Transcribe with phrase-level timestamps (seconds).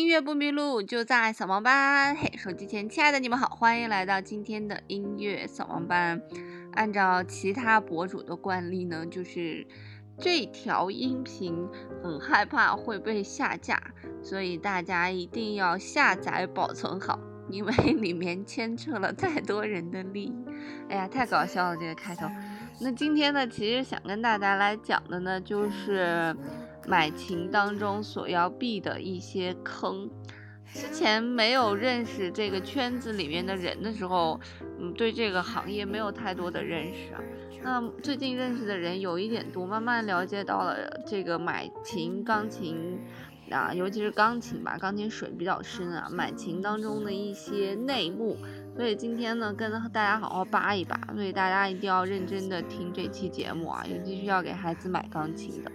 [0.00, 2.16] 音乐不迷路，就在扫盲班。
[2.16, 6.22] 嘿，手机前亲爱的你们好，欢迎来到今天的音乐扫盲班。
[6.72, 9.66] 按照其他博主的惯例呢，就是
[10.18, 11.68] 这条音频
[12.02, 13.78] 很害怕会被下架，
[14.22, 17.20] 所以大家一定要下载保存好，
[17.50, 20.34] 因为 里面牵扯了太多人的利益。
[20.88, 22.26] 哎呀，太搞笑了这个开头。
[22.80, 26.34] 那今天呢，其实想跟大家来讲的呢，就是
[26.86, 30.10] 买琴当中所要避的一些坑。
[30.72, 34.38] 之前没有认识这个圈子里面的人的时候，
[34.78, 37.20] 嗯，对这个行业没有太多的认识啊。
[37.62, 43.00] 那最近认识的人有一点多，慢慢了解到了这个买琴、钢琴
[43.50, 48.36] 啊，尤其是钢琴吧，钢琴水比较深啊，买琴当中的一些内幕。
[48.76, 50.96] 所以今天呢，跟大家好好扒一扒。
[51.12, 55.72] 所以大家一定要认真的听这期节目啊，尤其是要给孩子买钢琴的。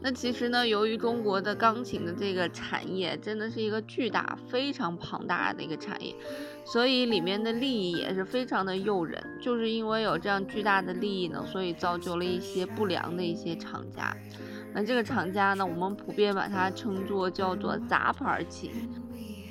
[0.00, 6.14] 那其实呢，由于中国的钢琴的这个产业真的是一个巨大、非常庞大的一个产业，
[6.64, 9.20] 所以里面的利益也是非常的诱人。
[9.42, 14.16] 就是因为有这样巨大的利益呢，所以造就了一些不良的一些厂家。
[14.72, 18.70] 那这个厂家呢，我们普遍把它称作叫做杂牌琴。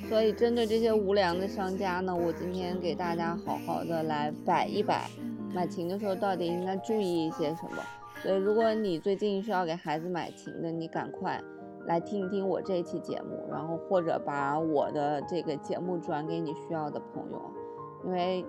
[0.08, 5.10] 所以，针对这些无良的商家呢，我今天给大家好好的来摆一摆，
[5.52, 7.76] 买琴的时候到底应该注意一些什么。
[8.22, 11.40] 所以，如果你最近是要给孩子买琴的，你赶快
[11.86, 17.40] 来听一听我这一期节目，然后或者把我的这个节目转给你需要的朋友，
[18.04, 18.44] 因为，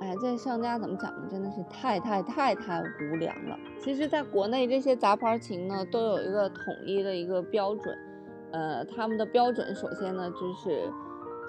[0.00, 1.26] 哎，这商家怎么讲呢？
[1.30, 3.58] 真的是太太太太无良了。
[3.80, 7.96] 其实，在国内这些杂牌琴呢，都有一个统一的一个标准，
[8.52, 10.92] 呃，他们的标准首先呢就是。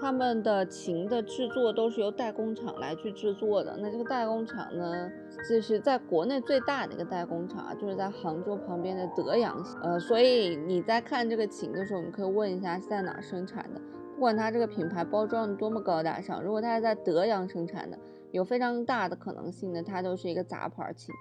[0.02, 3.76] 他们的琴的制作都是由代工厂来去制作的。
[3.78, 5.10] 那这个代工厂呢，
[5.50, 9.56] 就是在国内最大的一个代工厂啊，就是在杭州旁边的德阳。
[9.82, 13.82] 呃，所以你在看这个琴的时候，你可以问一下是在哪生产的。
[14.16, 17.98] 不管它这个品牌包装多么高大上，如果它是在德阳生产的，
[18.32, 21.14] 有非常大的可能性呢，它都是一个杂牌琴。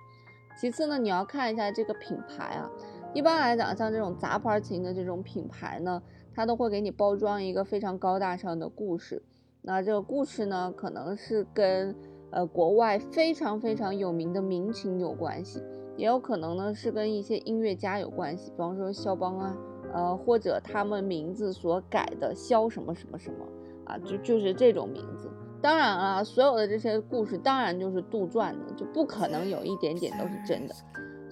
[0.60, 2.70] 其次呢，你要看一下这个品牌啊。
[3.14, 6.02] 一般来讲，像这种杂牌琴的这种品牌呢。
[6.34, 9.22] 它都会给你包装一个非常高大上的故事，
[9.62, 11.94] 那这个故事呢，可能是跟
[12.30, 15.62] 呃国外非常非常有名的民情有关系，
[15.96, 19.56] 也有可能呢是跟一些音乐家有关系，比方说肖邦啊，
[19.92, 23.46] 呃或者他们名字所改的肖什么什么什么
[23.84, 25.30] 啊，就就是这种名字。
[25.62, 30.74] 当然啊，所有的这些故事当然就是杜撰的，就不可能有一点点都是真的。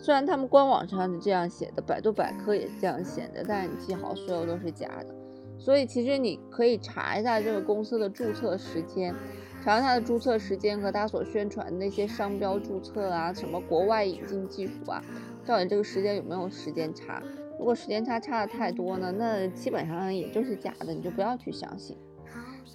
[0.02, 5.14] 虽然他们官网上是这样写的，百度百科也是这样写的，但是你记好，所有都是假的。
[5.56, 9.14] 所以其实你可以查一下这个公司的注册时间，
[9.62, 15.00] 查它的注册时间和它所宣传的那些商标注册啊，什么国外引进技术啊，
[15.46, 17.22] 到底这个时间有没有时间差？
[17.56, 21.96] 如果时间差差的太多呢，那基本上也就是假的，你就不要去相信。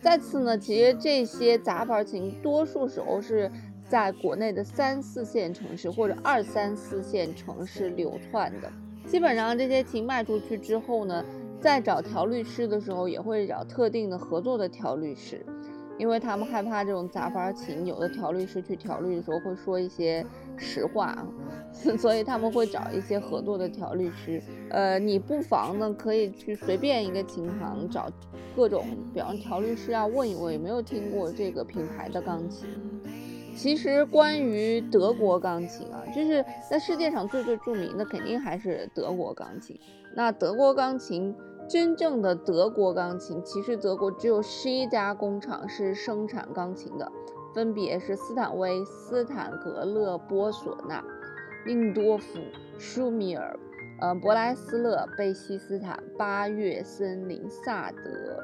[0.02, 3.52] 再次呢，其实这些杂牌琴多数时候是。
[3.88, 8.72] 在国内的三四线城市或者二三四线城市流窜的，
[9.06, 11.24] 基本上这些琴卖出去之后呢，
[11.62, 15.46] 在找调律师的时候也会找特定的合作的调律师，
[15.98, 20.26] 因为他们害怕这种杂牌琴，有的调律师去调律的时候会说一些
[20.58, 21.26] 实话，
[21.98, 24.42] 所以他们会找一些合作的调律师。
[24.70, 28.12] 呃，你不妨呢可以去随便一个琴行找
[28.54, 32.68] 各种，比方调律师啊，问一问有没有听过这个品牌的钢琴。
[33.58, 39.78] 其实关于德国钢琴啊，就是在世界上最最著名的，肯定还是德国钢琴。
[40.16, 41.36] 那德国钢琴，
[41.68, 47.12] 真正的德国钢琴，其实德国只有十一家工厂是生产钢琴的，
[47.56, 51.04] 分别是斯坦威、斯坦格勒、波索纳、
[51.66, 52.40] 林多夫、
[52.78, 53.60] 舒米尔、
[54.00, 58.40] 呃、伯莱斯勒、贝希斯坦、八月森林、萨德、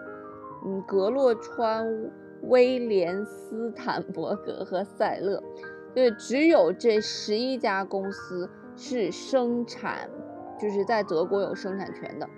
[0.66, 1.88] 嗯、格洛川。
[2.44, 5.42] 威廉斯坦伯格和塞勒，
[5.94, 10.10] 对，只有这十一家公司是生产，
[10.60, 12.30] 就是在德国有生产权的。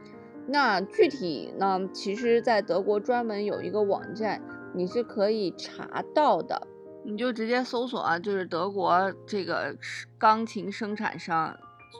[0.48, 4.42] 那具体呢，其实，在德国专门有一个网站，
[4.74, 6.68] 你是可以查到的。
[7.04, 9.75] 你就直接搜索啊，就是德国这个
[10.18, 11.56] 钢琴生产商，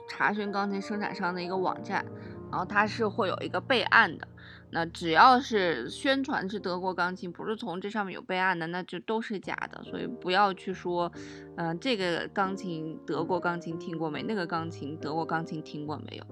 [0.08, 2.04] 查询钢琴生产商的一个网站，
[2.50, 4.28] 然后它是会有一个备案的。
[4.70, 9.82] 那只要是宣传是德国钢琴，不是从这上面有备案的，那就都是假的。
[9.84, 11.10] 所以不要去说，
[11.56, 14.22] 嗯，这个钢琴德国钢琴听过没？
[14.22, 16.24] 那个钢琴德国钢琴听过没有？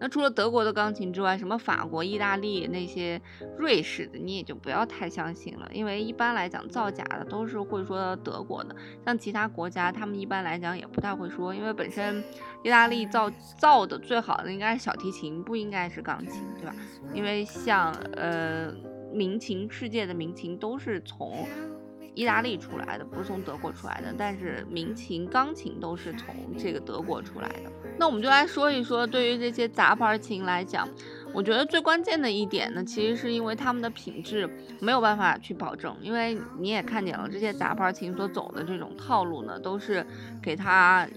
[0.00, 3.20] 那除了德国的钢琴之外，什么法国、意大利那些
[3.56, 5.70] 瑞士的，你也就不要太相信了。
[5.72, 8.74] 因为一般来讲，造假的都是会说德国的，
[9.06, 12.22] 像其他国家，他们一般来讲也不太会说，因为本身
[12.64, 16.74] 意大利造造的最好的应该是小提琴，不应该是钢琴，对吧？
[17.14, 18.74] 因为像，呃，
[19.12, 21.46] 民琴世界的民琴都是从
[22.14, 24.14] 意大利出来的，不是从德国出来的。
[24.16, 27.70] 但是民琴、钢琴都是从这个德国出来的。
[27.98, 30.88] 那我们就来说一说，对于这些杂牌琴来讲，
[31.32, 34.48] 我觉得最关键的一点呢，其实是因为他们的品质
[34.80, 35.96] 没有办法去保证。
[36.00, 40.06] 因为你也看见了，这些杂牌琴所走的这种套路呢，都是
[40.42, 41.08] 给它。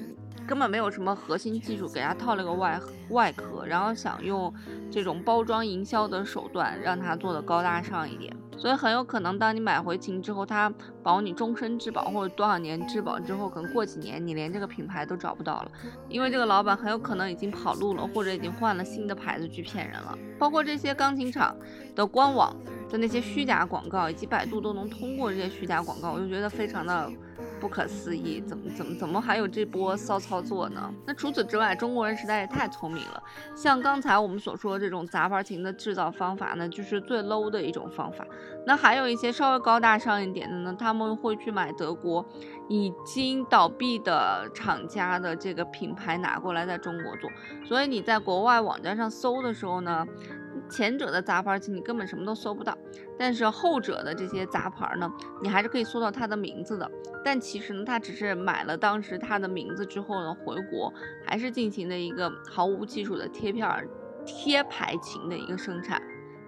[0.47, 4.53] 根本没有什么核心技术，给它套了个外外壳，然后想用
[4.91, 10.71] 这种包装营销的手段让它做的高大上一点，所以很有可能当你买回琴之后，它
[11.05, 15.71] 保你终身质保或者多少年质保之后，可能过几年你连这个品牌都找不到了，
[16.09, 20.17] 因为这个老板很有可能已经跑路了，或者已经换了新的牌子去骗人了。
[20.39, 21.55] 包括这些钢琴厂
[21.95, 22.55] 的官网
[22.89, 27.07] 的那些虚假广告，以及百度都能通过这些虚假广告，我就觉得非常的。
[27.59, 30.93] 不可思议，怎么怎么怎么还有这波骚操作呢？
[31.05, 33.23] 那除此之外，中国人实在是太聪明了。
[33.55, 38.25] 像刚才我们所说的这种杂牌琴的制造方法呢，就是最 low 的一种方法。
[38.65, 42.25] 那还有一些稍微高大上一点的呢，他他们会去买德国
[42.69, 47.29] 已经倒闭的厂家的这个品牌拿过来在中国做。
[47.65, 50.05] 所以你在国外网站上搜的时候呢？
[50.69, 52.75] 前者的杂牌琴你根本什么都搜不到，
[53.19, 55.11] 但是后者的这些杂牌呢，
[55.43, 56.89] 你还是可以搜到它的名字的。
[57.25, 60.91] 但其实呢，他只是买了当时它的名字之后呢，回国
[61.25, 63.87] 还是进行了一个毫无技术的贴片
[64.25, 66.01] 贴牌琴的一个生产。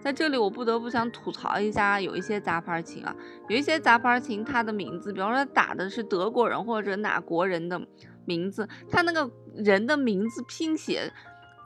[0.08, 3.14] 在这里，我不得不想吐槽一下，有一些杂牌琴啊，
[3.50, 7.78] 有一些杂牌琴，它的名字，比方说打的是德国人或者哪国人的
[8.24, 11.12] 名字，它那个人的名字拼写。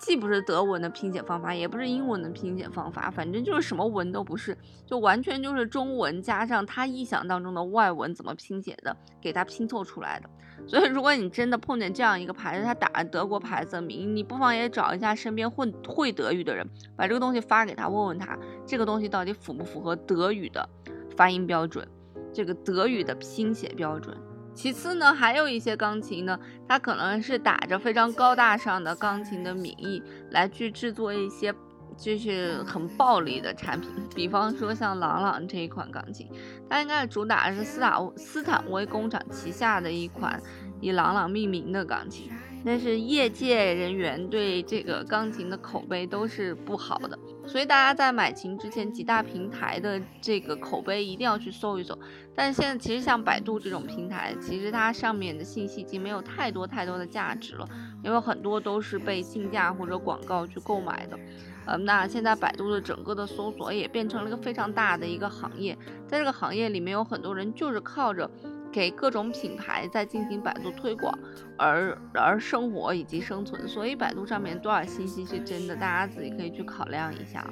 [0.02, 10.28] 既不是德文的拼写方法，也不是英文的拼写方法，反正就是什么文都不是，就完全就是中文加上他臆想当中的外文怎么拼写的，给他拼凑出来的。
[10.68, 20.68] 所以，如果你真的碰见这样一个牌子，他打了德国牌子的名，你不妨也找一下身边会会德语的人，把这个东西发给他，问问他这个东西到底符不符合德语的
[21.16, 21.88] 发音标准，
[22.34, 24.18] 这个德语的拼写标准。
[24.54, 30.02] 其次呢，还有一些钢琴呢，它可能是打着非常高大上的钢琴的名义
[30.32, 31.54] 来去制作一些
[31.98, 36.28] 就是很暴力的产品，比方说像朗朗这一款钢琴，
[36.70, 40.42] 它应该主打的是斯坦斯坦威工厂旗下的一款
[40.80, 42.32] 以朗朗命名的钢琴。
[42.64, 47.18] 但是业界人员对这个钢琴的口碑都是不好的，
[47.52, 52.00] 所以大家在买琴之前，几大平台的这个口碑一定要去搜一搜。
[52.34, 57.68] 但是现在其实像百度这种平台，其实它上面的信息已经没有太多太多的价值了，
[58.06, 61.20] 因为很多都是被竞价或者广告去购买的。
[61.66, 65.78] 呃，那现在百度的整个的搜索也变成了一个非常大的一个行业，
[66.08, 68.32] 在这个行业里面有很多人就是靠着。
[68.72, 71.18] 给各种品牌在进行百度推广，
[71.58, 77.46] 而而生活以及生存，所以百度上面多少信息是真的，大家自己可以去考量一下。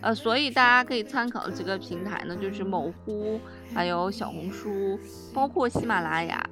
[0.00, 3.40] 呃，所以大家可以参考的几个平台呢，就是某乎，
[3.72, 4.98] 还有小红书，
[5.32, 6.44] 包括喜马拉雅，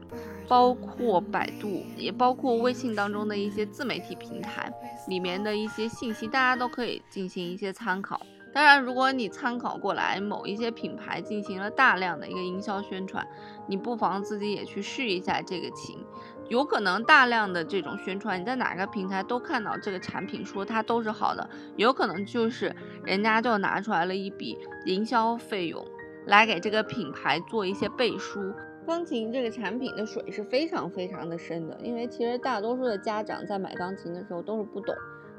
[0.46, 4.72] 包括百度，也包括微信当中的一些自媒体平台
[5.08, 8.20] 里面的一些信息，大家都可以进行一些参考。
[8.52, 13.26] 当然，如果你参考过来某一些品牌进行了大量的一个营销宣传，
[13.68, 16.04] 你不妨自己也去试一下这个琴。
[16.48, 22.74] 有可能大量的这种宣传，你在哪个平台都看到这个产品，说它都是好的，有可能就是
[23.04, 25.86] 人家就拿出来了一笔营销费用
[26.26, 28.52] 来给这个品牌做一些背书。
[28.84, 34.92] 钢琴这个产品的水是非常非常的深的，因为其实大多数的家长在买钢琴的时候都是不懂，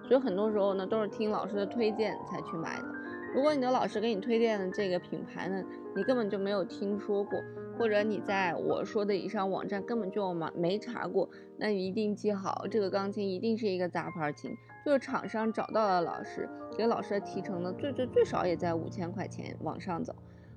[0.07, 3.00] 所以很多时候呢都是听老师的推荐才去买的。
[3.33, 5.63] 如果你的老师给你推荐的这个品牌呢，
[5.95, 7.41] 你根本就没有听说过，
[7.79, 14.51] 或者你在我说的以上网站根本就没没查过，那你一定记好，这个钢琴一定是一个杂牌琴，
[14.85, 20.13] 就是厂商找到了老师，给老师的提成呢，最最最少也在五千块钱往上走，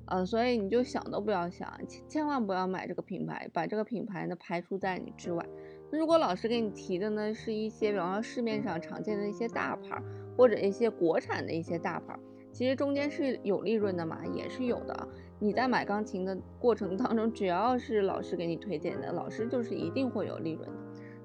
[0.07, 5.47] 呃，所以你就想都不要想，千千万不要买这个品牌，把这个品牌呢排除在你之外。
[5.93, 10.02] 如果老师给你提的呢是一些，比方说市面上常见的一些大牌，
[10.37, 12.19] 或者一些国产的一些大牌。
[12.54, 15.08] 其实中间是有利润的嘛，也是有的。
[15.40, 20.76] 你在买钢琴的过程当中，只要是老师给你推荐的，老师就是一定会有利润的。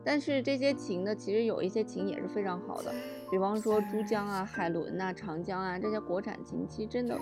[0.04, 2.92] 但是这些琴呢，其实有一些琴也是非常好的，
[3.30, 7.16] 比方说珠江啊、海伦啊、长江啊这些国产琴，其实真的，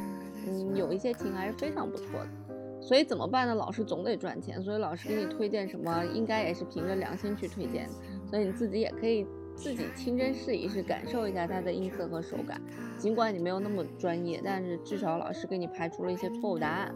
[0.48, 2.82] 嗯，有一些琴还是非常不错的。
[2.82, 3.54] 所以怎么办呢？
[3.54, 7.94] 老师总得赚钱，所以老师给你推荐什么，应该也是凭着良心去推荐的。
[8.30, 9.28] 所以你自己也可以。
[9.58, 12.62] 自己亲身试一试，感受一下它的音色和手感。
[12.98, 16.94] 尽管你没有那么专业，但是至少老师给你排除了一些错误答案。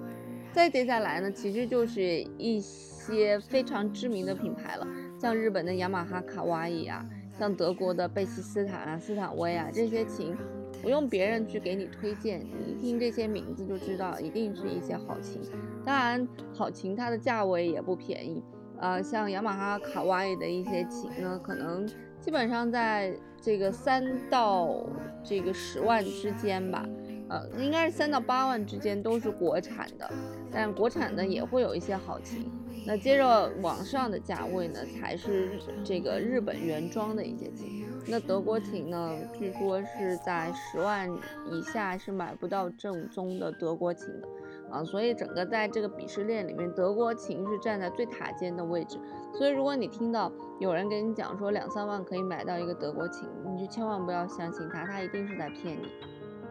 [0.52, 2.04] 再接下来呢，其实就是
[2.38, 4.86] 一些非常知名的品牌了，
[5.18, 7.06] 像日本的雅马哈卡哇伊啊，
[7.40, 10.36] 像德国的贝希斯坦啊、斯坦威啊这些琴，
[10.82, 15.42] 不用别人去给你推荐，你一听这些名字就知道一定是一些好琴。
[15.86, 18.44] 当然，好琴它的价位也不便宜，
[18.78, 21.88] 呃，像雅马哈卡哇伊的一些琴呢，可能
[22.20, 24.86] 基本上在这个三到
[25.24, 26.86] 这个十万之间吧。
[27.30, 30.12] 呃，应该是三到八万之间都是国产的，
[30.52, 32.52] 但国产的也会有一些好琴。
[32.86, 37.86] 那接着往上的价位呢，才是这个日本原装的一些琴。
[38.08, 41.10] 那德国琴呢，据说是在十万
[41.50, 44.28] 以下是买不到正宗的德国琴的
[44.72, 44.84] 啊。
[44.84, 48.98] 所以整个在这个鄙视链里面，德国琴是站在最塔尖的位置。
[49.34, 55.88] 所以如果你听到有人跟你讲说两三万可以买到一个德国琴，你就千万不要相信他，他一定是在骗你。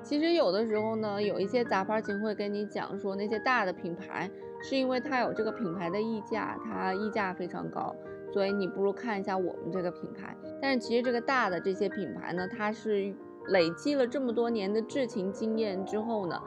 [0.03, 4.31] 其实有的时候呢，有一些杂牌琴会跟你讲说，那些大的品牌
[4.63, 7.95] 是因为它有这个品牌的溢价，它溢价非常高，
[8.33, 10.35] 所以你不如看一下我们这个品牌。
[10.63, 13.15] 但是其实这个大的这些品牌呢，它是
[13.49, 16.41] 累积了这么多年的制琴经验之后呢，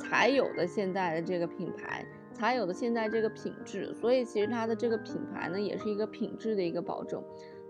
[0.00, 3.94] 才有的现在的这个品牌，才有的现在这个品质。
[3.94, 7.22] 所以其实它的这个品牌呢，也是一个品质的一个保证。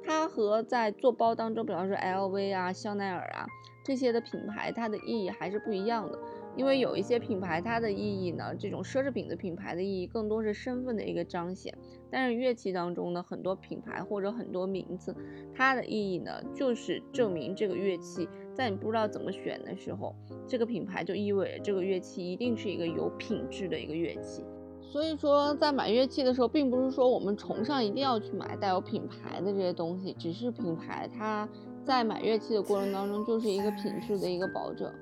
[0.02, 3.46] 它和在做包当中，比方说 LV 啊、香奈儿啊
[3.84, 6.18] 这些的品牌，它的意义还是不一样的。
[6.56, 11.72] 因为有一些品牌，它的意义呢，这种奢侈品的品牌的意义更多是身份的一个彰显。
[12.10, 15.14] 但是乐器当中呢，很多品牌或者很多名字，
[15.54, 18.28] 它的意义呢，就是证明这个乐器
[18.60, 20.14] 在你不知道怎么选的时候，
[20.46, 24.44] 这个品牌就意味着这个乐器一定是一个有品质的一个乐器。
[24.82, 31.48] 所以说，在买乐器的时候，并不是说我们崇尚一定要去买带有品牌的这些东西，只是品牌它
[31.86, 34.92] 在买乐器的过程当中就是一个品质的一个保证。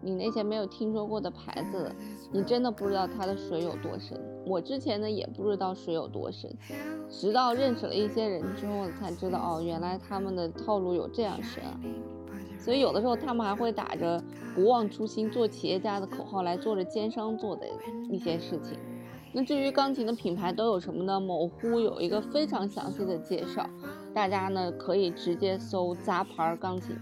[0.00, 1.94] 你那些没有听说过的牌子，
[2.32, 4.20] 你真的不知道它的水有多深。
[4.44, 6.52] 我之前呢也不知道水有多深，
[7.08, 11.80] 直到认识了一些人之后才知道，哦，原来他们的套路有这样深啊。
[12.64, 14.18] 所以有的时候他们还会打着
[14.54, 17.66] 不忘初心做企业家的口号来做着奸商做的
[18.08, 18.78] 一些事情。
[19.34, 21.20] 那至于钢琴的品牌都有什么呢？
[21.20, 23.68] 某乎有一个非常详细的介绍，
[24.14, 26.96] 大家呢可以直接搜杂牌钢琴，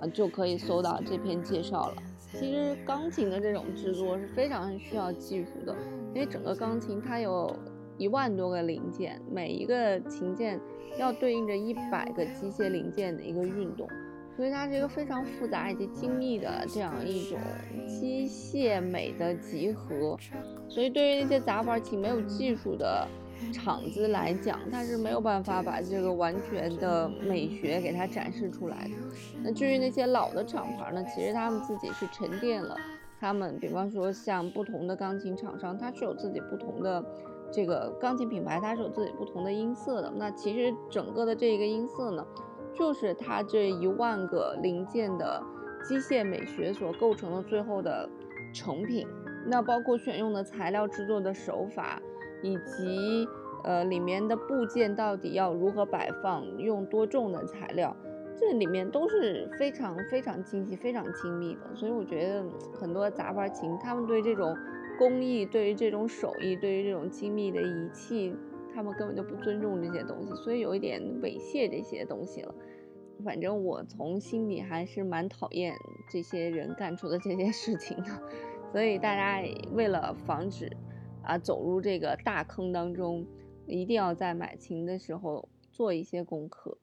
[0.00, 1.94] 啊就可以搜到这篇介绍了。
[2.18, 5.76] 其实钢琴的这种制作是非常需要技术的，
[6.12, 7.54] 因为整个钢琴它有
[7.98, 10.60] 一万多个零件，每一个琴键
[10.98, 13.86] 要对应着一百个机械零件的一个运动。
[14.36, 17.38] 所以它是一个非常复杂以及精密的这样一种
[17.86, 20.18] 机械美的集合，
[20.68, 23.06] 所以对于那些杂牌琴没有技术的
[23.52, 28.90] 厂子来讲，它是没有办法把这个完全的美学给它展示出来的。
[29.42, 32.76] 那至于那些老的厂牌呢，其实他们自己是沉淀了，
[33.20, 37.04] 他们比方说像不同的钢琴厂商，它是有自己不同的
[37.52, 40.12] 这个钢琴品牌，它是有自己不同的音色的。
[40.16, 42.26] 那其实整个的这个音色呢？
[42.76, 45.42] 就是它这一万个零件的
[45.82, 48.08] 机械美学所构成的最后的
[48.52, 49.06] 成品，
[49.46, 52.00] 那包括选用的材料、制作的手法，
[52.42, 53.28] 以及
[53.62, 57.96] 呃里面的部件到底要如何摆放，用多重的材料，
[58.36, 61.60] 这里面都是非常非常精细、非常精密的。
[61.74, 62.44] 所以我觉得
[62.80, 64.56] 很多杂牌琴，他们对这种
[64.98, 68.34] 工艺、对于这种手艺、对于这种精密的仪器。
[68.74, 72.54] 他们根本就不尊重这些东西，所以有一点猥亵这些东西了。
[73.24, 75.72] 反正我从心里还是蛮讨厌
[76.10, 78.10] 这些人干出的这些事情的。
[78.72, 79.40] 所以大家
[79.72, 80.76] 为了防止
[81.22, 83.24] 啊走入这个大坑当中，
[83.66, 86.76] 一定要在买琴的时候做一些功课。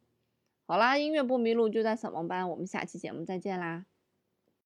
[0.65, 3.85] 好啦，音乐不迷路就在扫盲班，我们下期节目再见啦。